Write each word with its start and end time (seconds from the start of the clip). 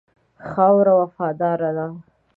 خاوره 0.49 0.93
وفاداره 0.99 1.69
ده. 1.77 1.87